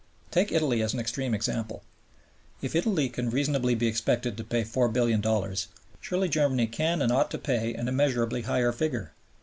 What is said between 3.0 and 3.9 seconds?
can reasonably be